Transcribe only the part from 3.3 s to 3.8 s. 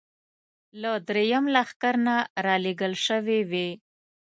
وې.